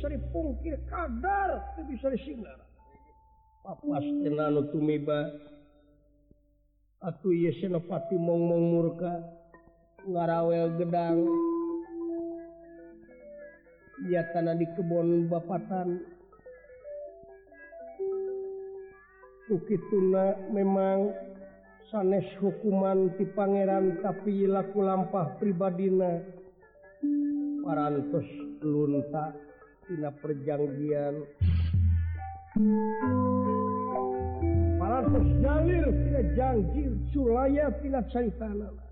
[0.00, 2.56] bisa dipungkir kadar itu bisa disingar
[3.60, 5.28] papas tenano tumiba
[7.04, 9.20] atuh ieu senopati mongmong murka
[10.08, 11.28] ngarawel gedang.
[14.08, 16.00] Ia tanah di kebon bapatan.
[19.50, 21.10] Tuna memang
[21.90, 26.22] sanes hukuman di pangeran tapi laku lampah pribadina.
[27.60, 28.24] Parantos
[28.62, 29.49] lunta
[29.86, 31.14] tina perjanjian.
[34.80, 38.90] Parantos Jalir tina janji Sulaya tina santana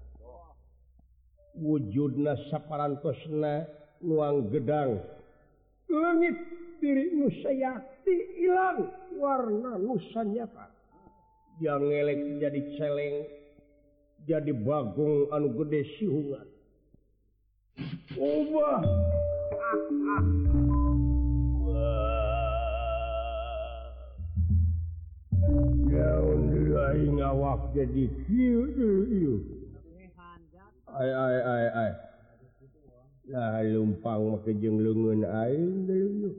[1.59, 3.67] wujudna saparantosna
[4.03, 5.03] nuang gedang.
[5.91, 6.37] Langit
[6.79, 8.87] diri nusayakti hilang
[9.19, 10.71] warna nusa nyata
[11.59, 13.17] yang ngelek jadi celeng
[14.29, 16.47] jadi bagong anu gede sihungan.
[18.19, 18.83] Ubah.
[18.83, 19.79] ah,
[20.19, 20.68] ah.
[27.19, 28.05] ngawak jadi
[33.29, 36.35] nah, lumpang make makajeng lengan airduh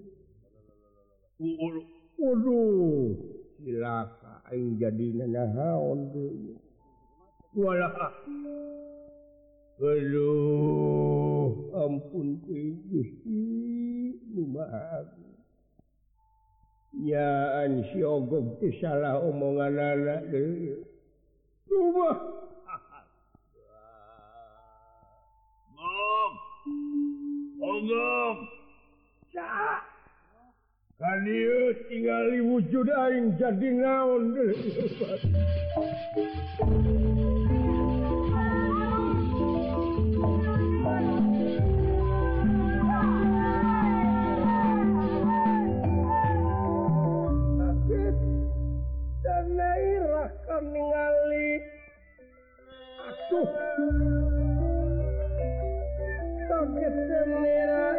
[3.59, 6.09] silaka jadi naon
[7.53, 7.87] wala
[9.79, 12.43] Aduh ampun
[12.91, 13.39] Gusti
[16.97, 20.21] yaan siogog ti salah omongan anak
[21.69, 22.11] coba
[30.99, 31.23] kan
[31.87, 34.35] tinggal wujud aing jadi naon.
[49.29, 51.61] kanairah kan ningali
[53.05, 53.49] atuh
[56.49, 57.89] sakit semira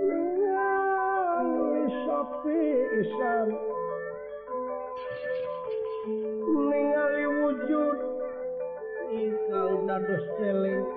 [0.00, 2.64] ningali sapi
[3.04, 3.48] isan
[6.48, 7.98] ningali wujud
[9.12, 10.88] ikau dados celeng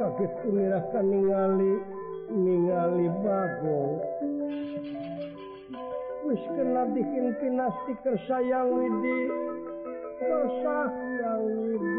[0.00, 1.72] sakit semira kan ningali
[2.32, 4.00] ningali bagong
[6.38, 9.20] kena bikin pinasti kersayang widi.
[10.22, 11.98] Kersayang widi.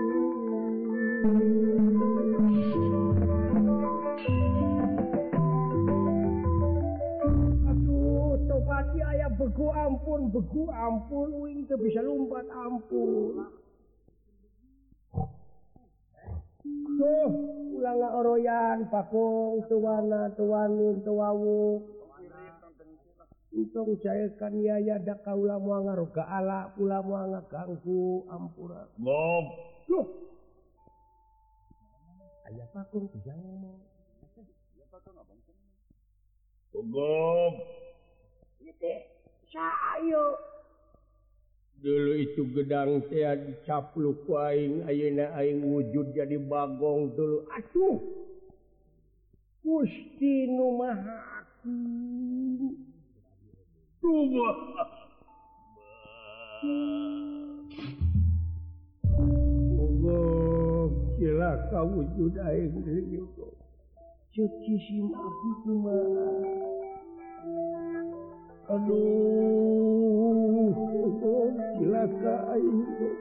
[7.68, 11.30] Aduh topati ayah beku ampun beku ampun.
[11.44, 13.52] Wing teu bisa lumpat ampun.
[17.02, 17.34] Tuh,
[17.82, 21.82] ulang oroyan, pakong, tuwana, tuwanin, tuwawu.
[23.52, 28.88] untung cairkan yaya dak kaula moal ngaroga ala ulama ngaganggu ampura.
[28.96, 30.08] Goblok
[32.52, 33.80] ayah pakung kijang mau
[36.72, 37.54] Goblok.
[38.64, 38.92] Itu
[39.52, 40.40] sayo.
[41.84, 47.44] Dulu itu gedang teh dicapluk ku aing, ayeuna aing wujud jadi bagong dulu.
[47.52, 48.00] atuh
[49.62, 51.42] Gusti nu Maha
[54.02, 54.50] Coba.
[59.78, 60.90] Gogok,
[61.22, 63.54] cilaka wujud aing deui kok.
[64.34, 66.26] Cuci sim abdi kumaha.
[68.74, 73.16] Aduh, gogok, cilaka aing kok.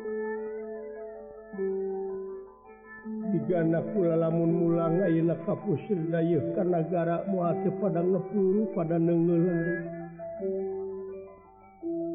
[3.36, 8.96] Jika anak kula lamun mulang ayeuna kapusir dayeuh ka nagara moal teu pada ngepung pada
[8.96, 10.00] neungeuleuh.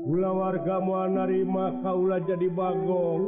[0.05, 3.25] pula warga mua narima Kaula jadi Bagong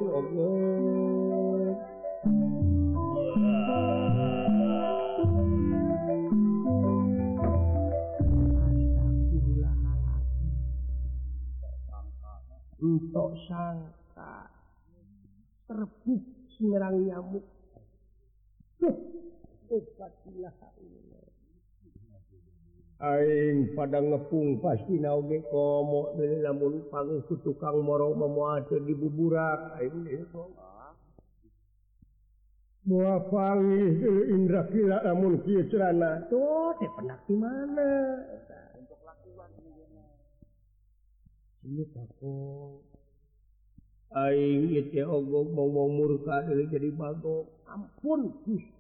[12.78, 14.46] untuk sangka
[15.66, 16.22] terbuk
[16.62, 17.46] serang nyamuk.
[22.98, 29.78] Aing pada ngepung pasti nage komo namun pangku tukang moro memuat di buburak
[32.88, 34.02] buah pangi
[34.34, 36.26] Indra kila namun kia celana.
[36.26, 37.90] Tuh teh pernah di mana?
[41.68, 42.82] Ini kakong.
[44.10, 48.77] Aing ya teh ogok mau murka jadi bagok ampun kus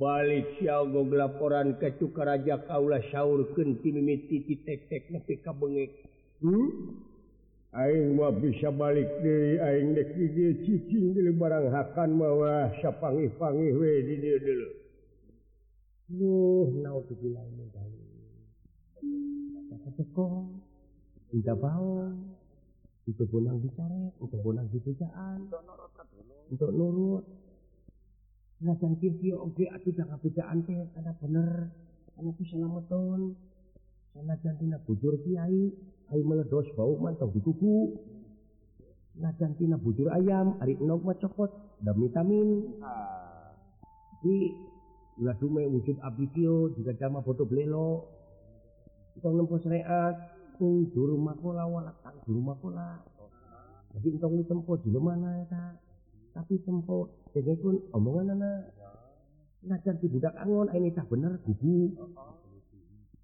[0.00, 5.92] balik Sygo laporan kecuka raja Kaula sauurkentik nepi kabengek
[6.40, 6.68] hmm?
[8.40, 9.60] bisa balik de
[11.36, 13.68] barang akan mawa sapanggi-pangi
[14.40, 14.68] dulu
[21.30, 22.34] minta bawang
[23.06, 25.46] untuk bonang bicara untuk bonang dipecahan
[26.50, 27.22] untuk nurut.
[28.60, 31.50] Rajan Kirti oke aduh jangan bedaan teh karena bener.
[32.12, 33.32] Karena aku selama tahun
[34.12, 35.72] karena jantina bujur kiai
[36.12, 37.96] ayo meledos bau mantau di kuku.
[39.16, 42.76] Nah jantina bujur ayam ari nong mah cokot dan vitamin.
[42.84, 43.56] Ah.
[44.20, 44.52] di
[45.16, 48.04] ladume wujud abikio juga jama foto belelo.
[49.16, 50.16] Kita nempo sereat
[50.60, 53.00] Tung juru makola walak tang juru makola
[53.90, 55.82] jadi entong ditempo di mana tak,
[56.30, 58.66] tapi tempo jadi pun omongan ana
[59.62, 61.94] najan si budak angon ini cah bener gugu.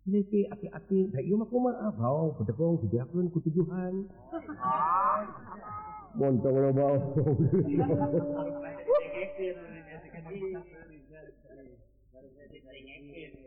[0.07, 4.07] Niki ati-ati da iya mah kumaha bau bedegong didiakeun ku tujuhan
[6.15, 6.97] montong lo bau.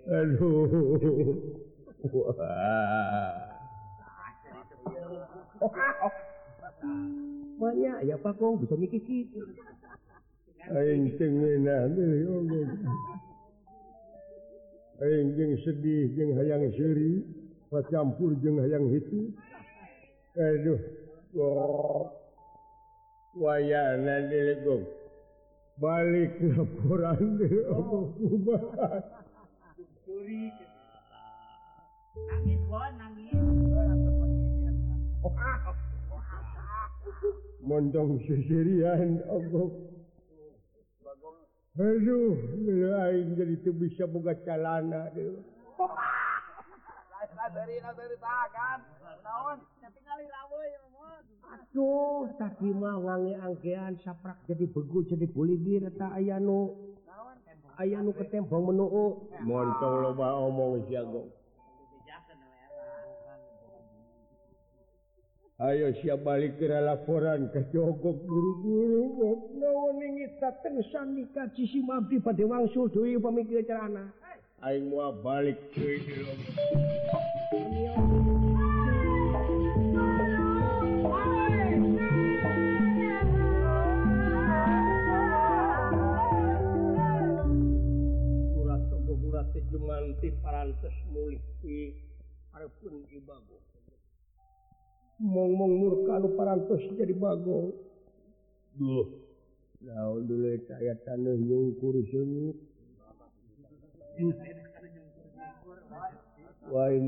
[0.09, 1.39] Aduh.
[7.59, 9.47] Banyak ya pak kong bisa mikir gitu
[10.69, 11.89] Aing tengenah
[15.01, 17.25] Aing jeung sedih jeung hayang seri
[17.89, 19.33] campur jeung hayang itu
[20.37, 20.79] Aduh
[21.37, 22.19] oh.
[23.37, 24.85] wayana dilegong
[25.77, 29.03] balik laporan di omong kubahan
[32.27, 33.37] nangis wah nangis
[37.63, 39.71] mondong seserian omong
[41.79, 45.07] jadi itu bisa buka calana
[51.49, 56.75] aduh tadi mawangi angkean saprak jadi begu jadi buligir eta aya nu.
[57.79, 59.31] Ayanu nu tembong menuu.
[59.39, 61.31] Montong loba omong siago.
[65.59, 71.19] Ayo si balik ke laporan ke Jogok guru-gurusan
[71.51, 74.07] sisi mabi pada wangsul duwi pemikir cerana
[74.63, 75.99] Aing mua balik cuy
[89.69, 91.91] cuman ti parantes mulih ti
[92.55, 93.59] harapun ibabu
[95.19, 96.63] ngomong kalau paras
[96.95, 97.75] jadi bagong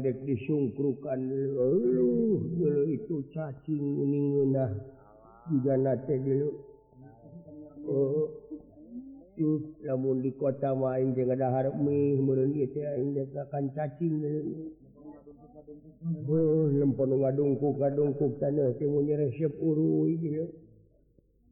[0.02, 1.20] dek disungkrukan.
[1.22, 4.26] Dulu itu cacing kuning
[5.54, 6.50] juga nate dulu.
[7.86, 8.30] Oh.
[9.42, 11.74] Hmm, Namun di kota main jangan harap
[13.34, 14.42] akan cacing dulu.
[16.02, 20.50] Hmm, lempen ngadungkuk ngadungkuk tanah teu nyeresep uruy gitu.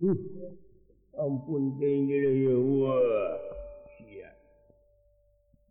[0.01, 0.18] Uh,
[1.22, 3.38] ampun tinggi ya wah.
[3.94, 4.34] Sia.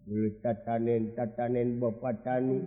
[0.07, 2.63] dulu tatanen tatanen bapak tani.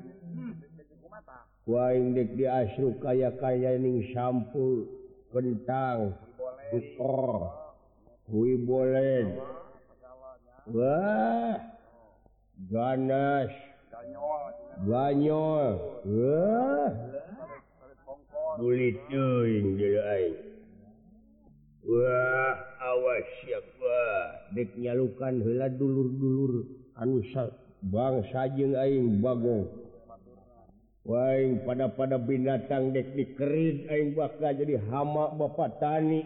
[1.63, 4.91] Kuaing dek di asru kaya kaya ning sampul
[5.31, 6.11] kentang
[6.75, 7.55] putor
[8.27, 9.39] kui bolen
[10.67, 11.55] wah
[12.67, 13.70] ganas
[14.81, 15.73] banyak
[21.81, 23.99] Wah awas siapa
[24.53, 27.25] deknyalukan hela dulur-dulur anu
[27.89, 29.65] bangsa sajeng aing bagong
[31.01, 36.21] Waing pada pada binatang dek dikerit aing bakal jadi hama bapak tani.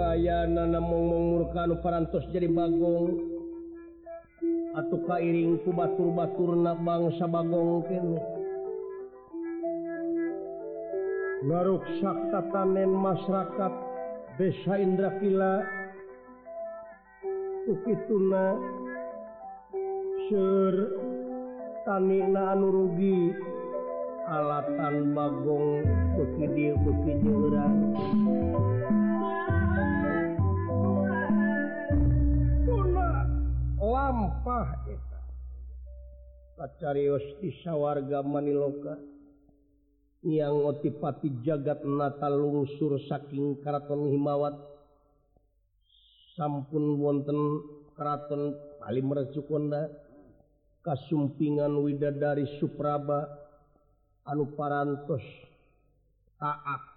[0.00, 3.20] kaya nanamurkan parantos jadi Bagong.
[4.72, 7.84] Atau kairing ku batur-batur na bangsa Bagong
[11.42, 13.72] Narukakta tanen masyarakat
[14.38, 15.66] Desa Indrakila
[17.66, 18.56] Tukituna
[20.30, 20.74] Sur
[21.84, 23.34] Tanina anu rugi.
[24.30, 25.82] Alatan Bagong
[26.14, 28.29] Bukidil Bukidil jurang
[36.60, 39.00] kacarios bisa warga Maniloka.
[40.20, 44.52] Yang ngotipati jagat nata lungsur saking Karaton Himawat.
[46.36, 47.40] Sampun wonten
[47.96, 48.52] Keraton
[48.84, 49.88] paling merecukonda
[50.84, 53.24] kasumpingan Widadari Supraba.
[54.28, 55.24] Anu parantos
[56.36, 56.92] taak.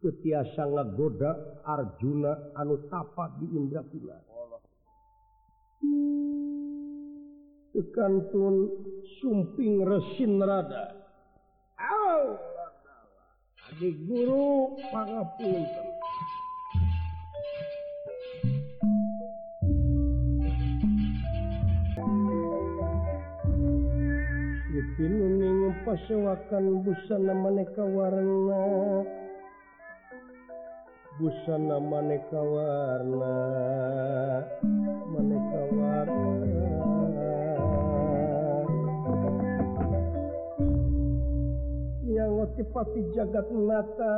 [0.00, 4.29] Ketiasa ngagoda Arjuna anu tapak di Indrakula
[7.70, 8.68] tekantun
[9.18, 10.94] sumping resinrada
[13.70, 15.90] adik guru pangapunten
[25.00, 28.60] Pinuning pasewakan busana maneka warna.
[31.16, 33.36] Busana maneka warna.
[35.08, 35.59] Maneka
[42.60, 44.14] yang otipati jagat mata.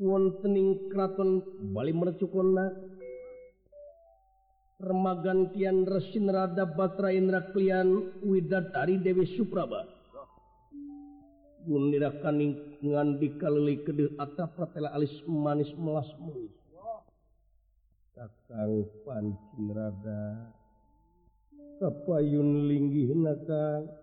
[0.00, 1.44] Wontening keraton
[1.76, 2.72] Bali mercukonna
[4.80, 9.84] remagan kian resin rada batra indra klian widadari Dewi Supraba.
[11.68, 12.40] Gunirakan
[12.80, 16.56] ngandi kalili kedih atap pratela alis manis melas mulis
[18.16, 20.48] kakang pancin rada.
[21.76, 23.99] Kapayun linggih nakang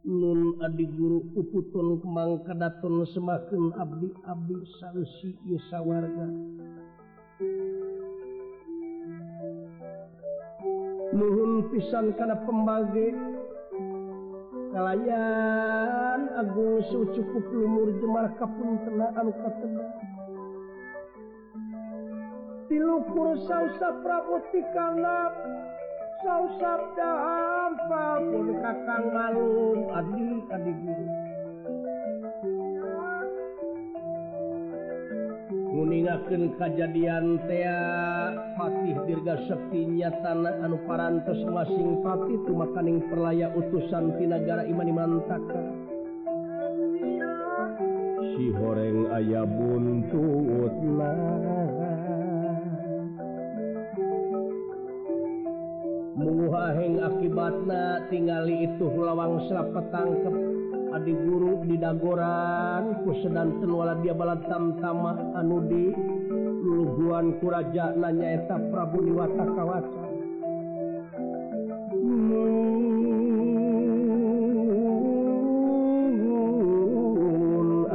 [0.00, 6.24] Nun Adi Guru Uputun Kemang kadaton semakin Abdi Abdi Salusi Yusawarga
[11.12, 13.12] Nuhun pisan kana pembagi
[14.72, 19.84] Kalayan Agung Sucukup Lumur Jemar Kapun Tenaan Katena
[22.72, 25.28] Tilukur Sausa Prabotikana.
[25.28, 25.69] Tilukur
[26.20, 27.80] sapdapun
[28.60, 31.06] kakang malum adi guru
[35.70, 37.80] kuningaken kejadian tea
[38.58, 45.62] Fatih dirga sepinya tanah anu parantos masing Fatih tu makaning perlaya utusan Tinagara Imani mantaka
[48.36, 50.80] si horeng ayah buntutlah
[56.20, 60.36] menguhaheng akibatna tinggali itu lawang serap petangkep
[60.92, 65.88] adik guru di dagoran ku sedan tenwala dia balat tamtama anu di
[66.60, 70.02] luguan kuraja nanyaeta Prabu Niwata kawaca.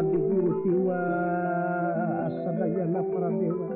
[0.01, 1.03] Adik guru tiwa
[2.41, 3.67] sadayana para dewa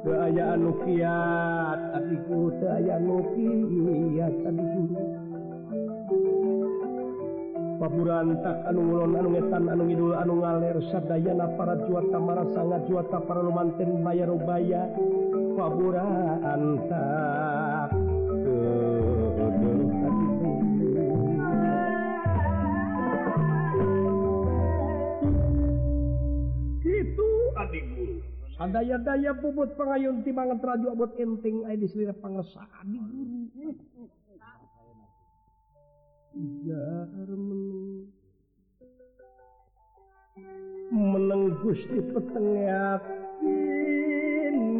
[0.00, 1.59] keayaan Nukian
[2.60, 3.00] saya
[7.80, 13.40] paburantak anulon anu wetan anu ngidul anu ngaler sadayana para juata marah sangat juata para
[13.40, 14.84] lumanten bayar ubaya
[15.56, 16.90] paburantak.
[28.68, 33.48] daya-daya bubut pengayun timbangan teraju abot enting ay diselirah pangersaan di guru.
[36.68, 37.50] Jarmen
[40.38, 43.02] iya, meneng gusti petengat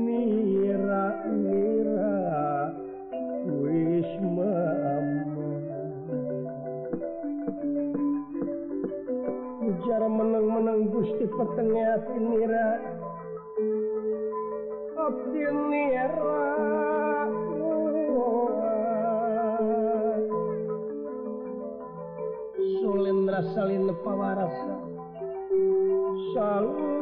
[0.06, 1.26] nira-nira
[3.50, 4.10] wis
[9.60, 12.99] Ujar meneng-meneng gusti petengat nira
[22.80, 24.74] Sulim rasalin pawarasa
[26.34, 26.99] Salin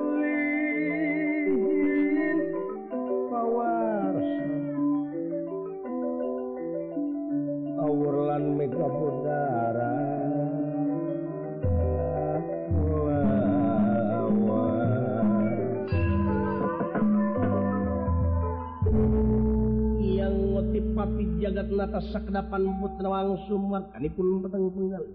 [21.88, 25.08] atas sekedapan putrawang sumar kanipun peteng penggal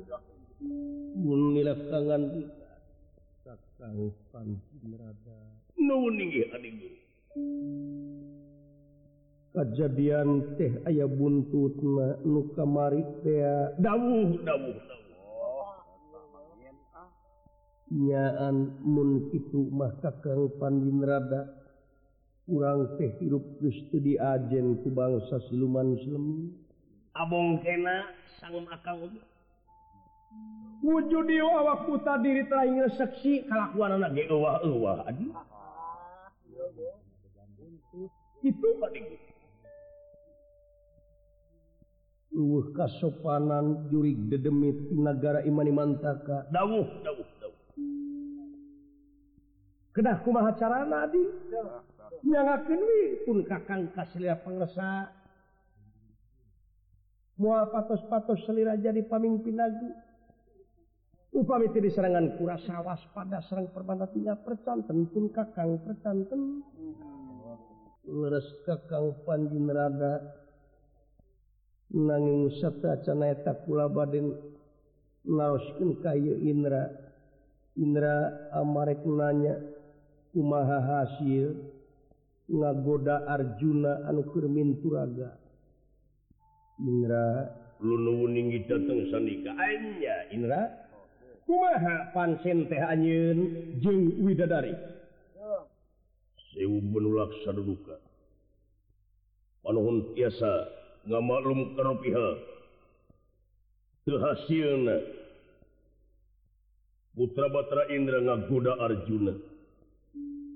[1.13, 2.49] mun nila kangan
[3.45, 5.37] sakang panci nerada.
[5.77, 6.97] Nuwun inggih adik guru.
[9.53, 13.45] Kejadian teh aya buntutna nu kamari teh
[13.77, 14.77] dawuh dawuh
[17.93, 21.53] nyaan mun itu mah kakang pandin rada
[22.49, 26.62] kurang teh hirup Kristu di ajen ku bangsa siluman selemi
[27.13, 28.09] abong abongkena
[28.41, 29.21] sang akan
[30.81, 35.29] wujud awak puta diri terakhir seksi kelakuan anak ewa ewa adi
[38.43, 39.01] itu tadi
[42.33, 46.49] Luwuh kasopanan jurig dedemit negara imani mantaka.
[46.49, 47.61] Dawuh dawuh dawuh.
[49.93, 51.21] Kedah kumaha carana adi?
[52.25, 55.13] Nyangakeun wi pun kakang kasilea pangresa
[57.39, 59.89] mua patos-patos selira jadi pamimpin lagi.
[61.33, 66.61] Upami itu diserangan kurasa waspada serang perbandatinya percanten pun kakang percanten
[68.05, 70.21] leres kakang panji rada
[71.89, 74.33] nanging sata cana eta kula badin
[75.25, 76.91] naoskeun kayu Indra.
[77.73, 79.57] Indra amarek nanya
[80.33, 81.57] kumaha hasil?
[82.43, 85.42] Ngagoda Arjuna anu keur minturaga.
[86.81, 87.51] Indra.
[87.83, 89.51] Lu ninggi dateng sanika.
[89.53, 90.71] Anya Indra.
[90.95, 91.05] Oh.
[91.43, 93.39] Kumaha pansen teh anyeun
[93.83, 94.71] jeung widadari?
[95.35, 95.67] Oh.
[96.55, 97.99] Sewu menulak saduduka.
[99.61, 100.71] Panuhun tiasa
[101.05, 102.35] ngamaklum kana pihak.
[104.07, 104.97] Teu hasilna
[107.15, 109.35] putra batra Indra ngagoda Arjuna.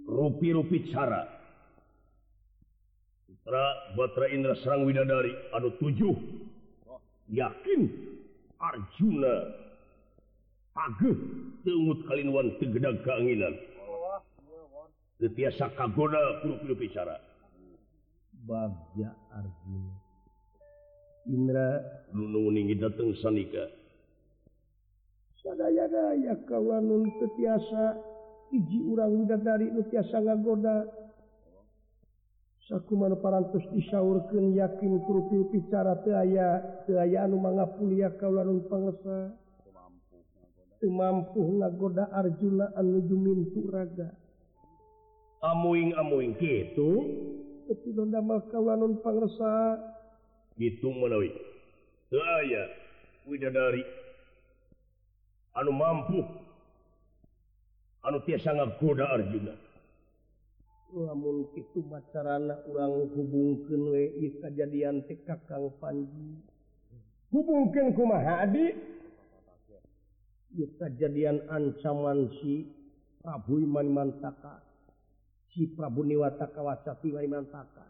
[0.08, 1.37] Rupi-rupi cara.
[3.96, 6.16] baterai Indra Serang Widadari anu tujuh.
[7.28, 7.82] Yakin
[8.60, 9.36] Arjuna
[10.72, 11.18] pageh
[11.68, 13.56] tengut kalian tegedag keanginan
[15.20, 17.18] tiasa kagoda puru-puru bicara.
[18.48, 19.96] Bagja Arjuna.
[21.28, 21.84] Indra.
[22.16, 23.68] Nunu ningi datang sanika.
[25.44, 28.00] Sadaya-daya kawanun tetiasa
[28.56, 30.88] iji urang widadari nu tiasa ngagoda
[32.68, 39.32] sakuman parantos disaurkan yakin krupi bicara teaya teaya anu manga pulia kaulanun pangesa
[40.84, 44.12] mampu ngagoda Arjuna anu jumin turaga
[45.48, 47.08] amuing amuing gitu
[47.72, 49.80] e tapi donda mal kaulanun pangesa
[50.60, 51.32] gitu menawi
[52.12, 52.68] teaya
[53.32, 53.88] widadari
[55.56, 56.20] anu mampu
[58.04, 59.67] anu tiasa ngagoda Arjuna
[61.06, 66.42] lamun itu macarana urang hubungkeun we kejadian ti kakang Panji.
[67.30, 68.74] Hubungkeun kumaha adi?
[70.58, 72.66] Kejadian ancaman si
[73.22, 74.64] Prabu Iman Mantaka
[75.54, 77.88] si Prabu Niwataka wacati Iman Mantaka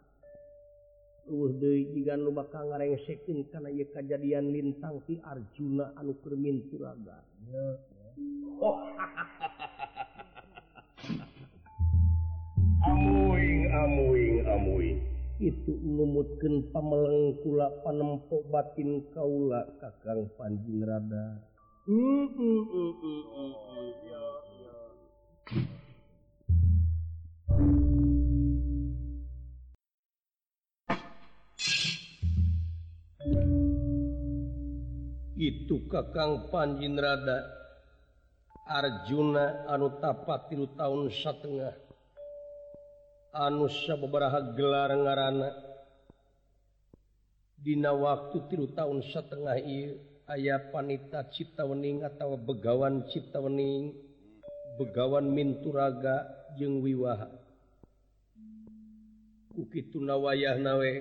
[1.28, 7.20] uh deui jiga bakal ngarengsekeun kana ieu kejadian lintang ti Arjuna anu keur minturaga.
[8.64, 8.80] Oh
[13.72, 15.00] amuing-amuing.
[15.38, 21.38] Itu ngumutkan pameleng kula panempok batin kaula kakang Panjing Rada.
[21.86, 22.92] Mm -mm
[24.08, 24.24] ya,
[24.58, 24.74] ya.
[35.38, 37.46] itu kakang Panjing Rada.
[38.68, 41.87] Arjuna anu tapat tilu tahun setengah
[43.38, 45.50] anusya beberapa gelar ngaana
[47.58, 49.98] Dina waktu tilu tahun setengah I
[50.30, 53.98] ayaah panita Ciptawening atau begawan Ciptawening
[54.78, 56.22] begawan minturaga
[56.54, 57.28] jeung wiwaha.
[59.58, 60.92] Kuki tuna wayah nawe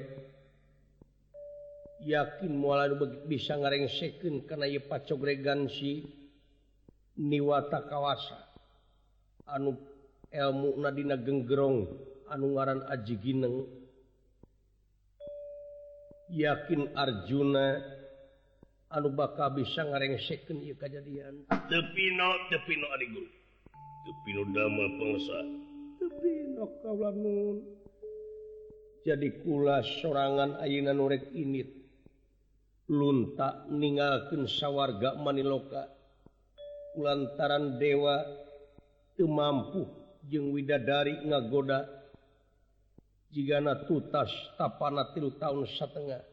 [2.08, 2.88] yakin mualah
[3.28, 6.08] bisa ngarengsekeun kana ieu pacogregansi
[7.20, 8.40] niwata kawasa.
[9.44, 9.76] Anu
[10.32, 11.84] elmu nadina genggerong
[12.32, 13.66] anu ngaran aji Gineng.
[16.26, 17.78] Yakin Arjuna
[18.90, 23.22] anu bakal bisa ngarengseken kejadian tepino tepino adiku
[24.02, 25.38] tepino dama pengsa
[26.02, 27.76] tepino kaulanun
[29.06, 31.70] jadi kula sorangan ayina nurek init.
[32.90, 35.86] Luntak ninggalkan sawarga maniloka.
[36.98, 38.26] Lantaran dewa
[39.14, 39.86] temampu
[40.26, 42.05] jeung widadari ngagoda.
[43.36, 46.24] jika tutas tapana tilu tahun setengah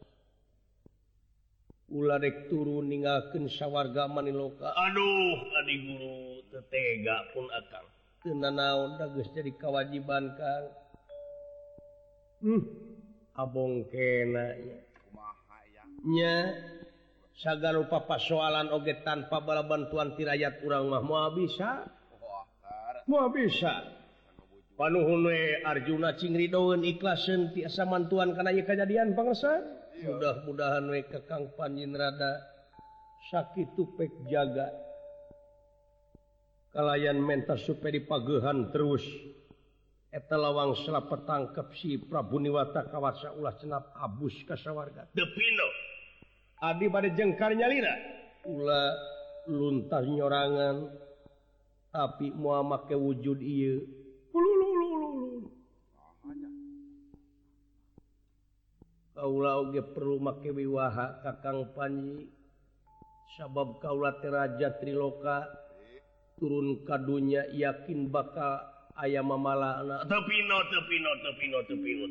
[1.92, 4.72] ularek turun ningalken sawwarga maniloka.
[4.72, 6.16] Aduh tadi guru
[6.48, 7.84] tetega pun akan
[8.24, 10.64] tenanaon dagus jadi kewajiban Kang.
[12.44, 12.60] Hmm.
[13.34, 14.84] abong kenanya
[16.04, 16.34] nya
[17.34, 21.88] saga rupa pasoalan oge tanpa bala bantuan tirayat urang mah mau bisa
[23.08, 24.03] mau bisa
[24.74, 29.62] panuhunwe Arjuna Cingri daun ikhlasen tiasa mantuan karena kejadian bangsa
[30.02, 32.54] mudah-mudahan we kekang panjinrada
[33.30, 34.68] sakit pek jaga.
[36.74, 39.06] Kalayan mentas supaya dipagehan terus.
[40.14, 45.66] Eta lawang setelah petangkep si Prabu Niwata kawasa ulah cenap abus kasawarga depino
[46.62, 47.94] adi pada jengkarnya lira
[48.46, 48.94] ulah
[49.50, 50.86] luntas nyorangan
[51.90, 53.82] tapi Muhammad ke wujud iya
[59.14, 62.26] Kaulage perlu make wiwaha Kakang Panji.
[63.38, 65.46] Sabab Kaula Teraja Triloka
[66.34, 68.58] turun kadunya yakin bakal
[68.98, 72.04] ayam mamala anak tepino tepino tepino tepino.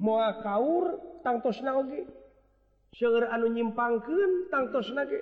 [0.00, 0.84] Moal kaur
[1.24, 2.04] tangtos naoge
[2.92, 5.20] seueur anu nyimpangkeun tangtos nage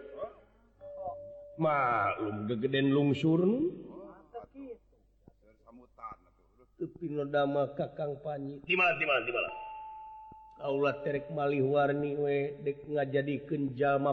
[1.58, 3.46] maklum gegeden lungsur
[6.78, 8.58] tepino dama Kakang Panji.
[8.66, 9.61] Di mana di mana di mana?
[10.62, 13.42] Aula terek malih warni we dek nga jadi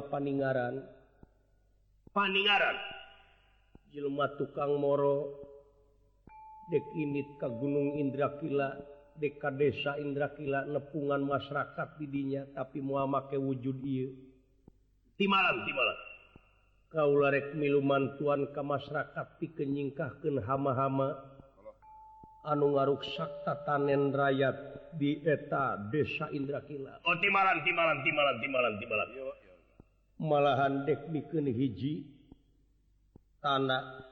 [0.09, 0.81] paningaran.
[2.09, 2.77] Paningaran?
[3.93, 5.45] Jelma tukang moro
[6.73, 8.77] dek init ka Gunung Indrakila
[9.19, 14.09] deka desa Indrakila nepungan masyarakat didinya tapi muamake wujud ieu.
[15.19, 15.97] Di malam di malam.
[16.89, 21.38] Kaula rek milu mantuan ka masyarakat pikennyingkahken hama-hama.
[22.47, 24.57] anu ngaruksak tatanen rakyat
[24.95, 28.73] di eta desa Indra Kila oh, timalan, timalan, timalan,
[30.19, 32.03] malahan dek bikin hiji
[33.39, 34.03] tanah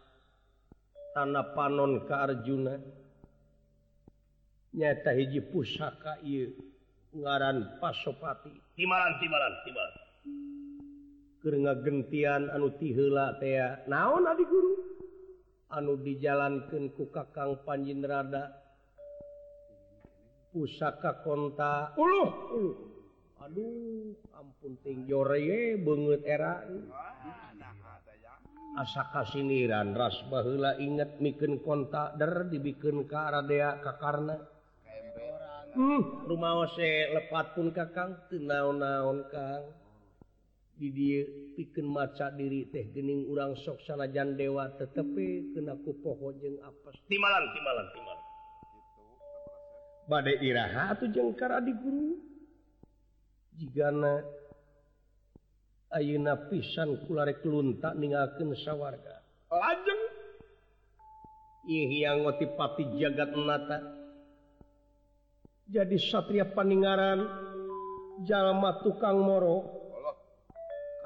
[1.12, 2.76] tanah panon ke Arjuna.
[4.78, 6.54] Nyata hiji pusaka ieu
[7.12, 8.54] ngaran Pasopati.
[8.78, 9.96] Timalan timalan timalan.
[11.42, 13.58] Keur ngagentian anu tihela teh
[13.90, 14.77] naon adi guru?
[15.72, 18.56] anu dijalankan ku kakang Panjinrada
[20.52, 21.94] pusaka konta.
[22.00, 22.76] Uluh, uluh.
[23.38, 26.66] aduh ampun ting jore banget era.
[28.78, 34.38] Asa kasiniran ras bahula inget mikin konta der dibikin ke Aradea kakarna.
[35.78, 39.66] Hmm, rumah se lepat pun kakang tenaon-naon kang.
[40.78, 41.26] di dieu
[41.58, 47.50] pikeun maca diri teh gening urang sok sanajan dewa tetepi kenaku poho jeng apes timalan
[47.58, 48.26] timalan timalan.
[50.08, 52.16] Badai iraha atau jengkar adi guru.
[53.58, 54.22] Jigana
[55.92, 59.20] ayeuna ayuna pisan kulare keluntak ninggalkan sawarga.
[59.52, 60.02] Lajeng.
[61.68, 63.78] Yang ngotipati jagat nata.
[65.68, 67.28] Jadi satria paningaran
[68.24, 69.77] jalma tukang morok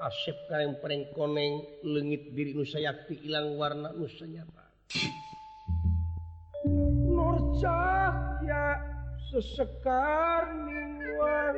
[0.01, 4.63] asep kareng pereng koneng legit diri nusayakti ilang warna nu senyapa
[7.11, 8.81] nur cahya
[9.29, 11.55] sesekar mingguan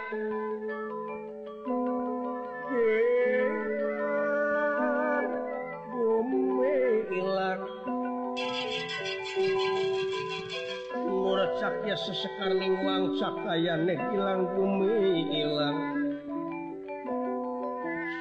[11.61, 15.79] caknya sesekarningwang cakayanek ilang bumi ilang.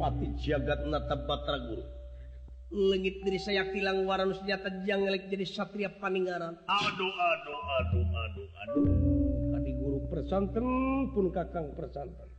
[0.00, 1.84] pati jagat nata Batra Guru.
[2.70, 6.56] Lengit diri saya tilang waran senjata janglek jadi satria paningaran.
[6.64, 8.84] Aduh aduh aduh aduh aduh.
[9.52, 10.66] Tadi guru persanten
[11.12, 12.30] pun kakang persanten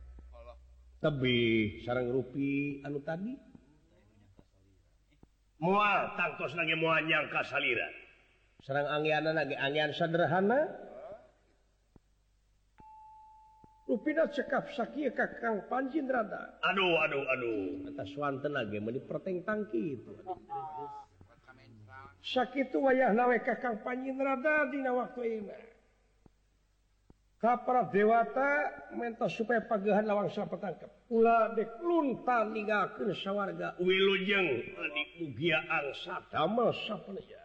[1.02, 1.34] tapi
[1.82, 3.34] sarang rupi anu tadi?
[5.58, 7.86] Mual tangkos lagi mual nyangka salira
[8.62, 10.70] sarang angianan lagi angian sederhana?
[14.00, 16.56] pinat cekap sakia kakang pancin rada.
[16.64, 17.58] Aduh aduh aduh
[17.92, 20.12] atas swanten lagi meni perteng tangki itu
[22.22, 25.58] Sakitu wayah nawe kakang pancin rada dina waktu ini
[27.42, 33.74] kapra dewata menta supaya pagahan lawang saya petangkep ulah dek lunta ninggalkan sawarga.
[33.82, 37.41] Wilujeng adik mugia angsa damel sapeneja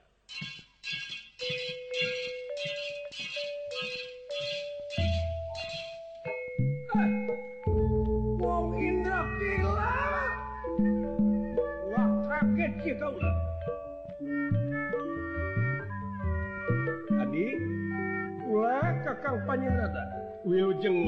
[19.17, 20.03] kakang Panrata
[20.45, 21.01] Wiljeng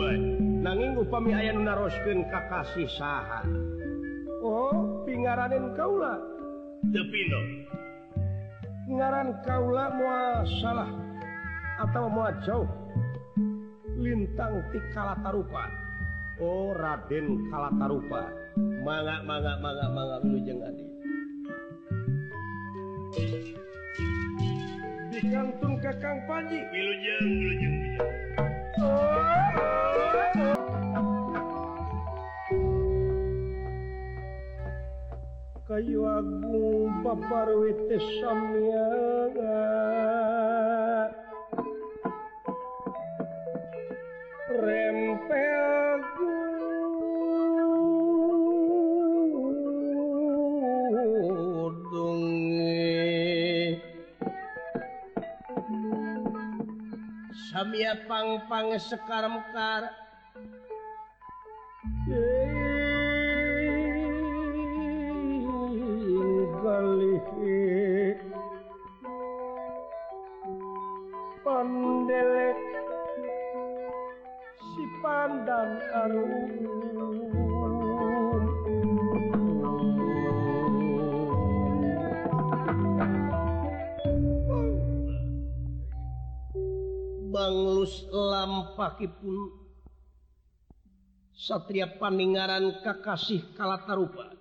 [0.65, 3.45] nanging upami aya narosken kakasih saha
[4.39, 6.15] Oh pingaranin kaula.
[6.95, 7.41] Depino
[8.89, 10.89] ngaran kaula mua salah
[11.83, 12.69] atau mua jauh.
[13.99, 15.67] Lintang ti kalatarupa.
[16.39, 18.31] Oh Raden kalatarupa.
[18.79, 20.85] Manga manga manga manga Wiljeng Adi
[25.11, 26.63] Dikantung kakang Panji.
[26.71, 27.88] Wilujeng Wilujeng
[35.67, 39.59] kayu Agung paparwite samyaga
[44.59, 45.78] rempel
[57.69, 59.93] Lamia pangpang sekarang kar
[88.79, 89.11] Fakih
[91.35, 94.31] Satria Paningaran Kakasih Kalatarupa.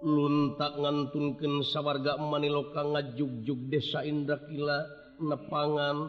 [0.00, 4.80] Luntak ngantunken sawwarga Maniloka ngajugjug desa Indra Kila
[5.20, 6.08] nepangan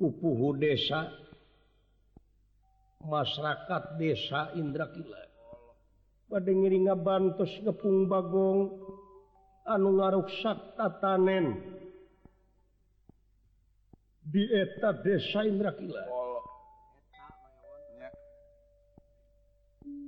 [0.00, 1.12] pupuhu desa
[3.04, 5.20] masyarakat desa Indra Kila
[6.32, 8.60] pada ngiringa bantus ngepung Bagong
[9.68, 11.72] anu ngaruksak tatanen.
[14.22, 16.22] dieta desa Indrakila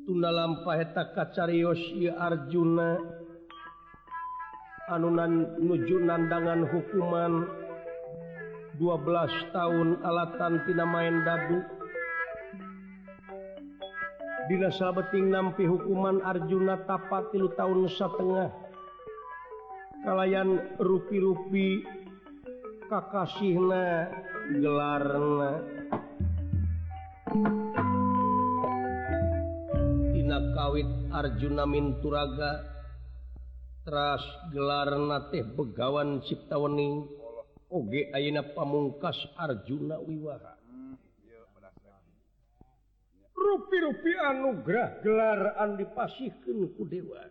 [0.05, 1.81] tunda lampa heta kacarios
[2.21, 3.01] Arjuna.
[4.93, 7.49] Anunan nuju nandangan hukuman.
[8.77, 11.65] 12 tahun alatan tina main dadu.
[14.45, 18.53] Dina sabeting nampi hukuman Arjuna tapat tilu tahun setengah.
[20.05, 21.81] Kalayan rupi-rupi
[22.85, 24.13] Kakasihna
[24.61, 25.51] gelarna
[30.13, 32.53] Tina kawit Arjuna Minturaga
[33.85, 37.09] Teras gelarna teh Begawan Ciptawening
[37.73, 40.55] Oge Ayeuna pamungkas Arjuna Wiwaha
[43.45, 47.23] rupi-rupi anugerah gelaraan dipasihkeun ku dewa.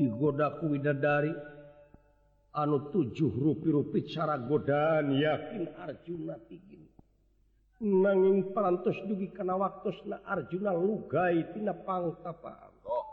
[0.00, 1.30] Digoda ku widadari.
[2.52, 6.84] anu tujuh rupi-rupi cara godaan yakin Arjuna bikin
[7.80, 12.36] nanging parantos dugi kana waktu na Arjuna lugaitina pangta
[12.84, 13.04] oh.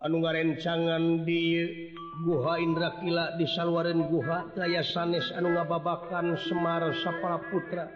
[0.00, 1.68] anu ngarencangan di
[2.24, 7.92] Guha Indra Kila di Salwaren Guha daya sanes anu ngababakan Semar Sapara Putra.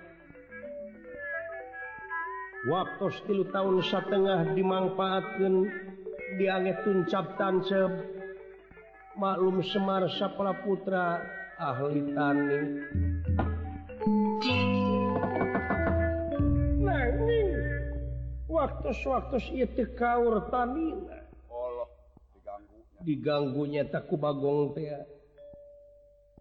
[2.69, 5.65] Waktu tilu tahun setengah dimanfaatkan
[6.37, 8.20] dianget tuncap tancep
[9.21, 11.21] maklum Semar Sapala Putra
[11.61, 12.61] ahli tani.
[16.81, 17.49] Nanging
[18.49, 19.37] waktu-waktu
[19.93, 20.49] kaur
[23.05, 23.85] diganggunya.
[23.85, 24.73] takku Bagong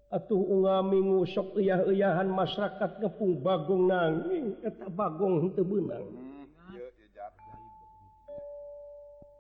[0.10, 6.29] atuh ungamingu sok iyahan masyarakat ngepung Bagong nanging eta Bagong tebenang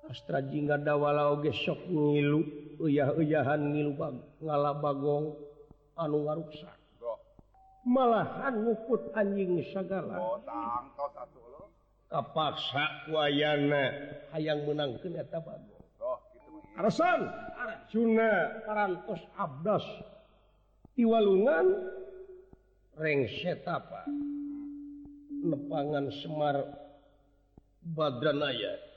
[0.09, 2.41] Astra Jingdawala oge sok ngilu
[2.81, 3.93] uyah-uyahan ngilu
[4.41, 5.37] ngala bagong
[5.93, 6.73] anu ngaruksa.
[7.85, 10.41] Malahan nguput anjing sagala.
[12.09, 13.93] Kapaksa wayana
[14.33, 15.79] hayang menang eta bagong
[16.79, 17.21] Arasan
[17.93, 19.85] cuna parantos abdas.
[20.97, 21.67] Tiwalungan
[22.97, 24.09] rengset apa?
[25.43, 26.65] Nepangan Semar
[27.83, 28.88] Badranaya.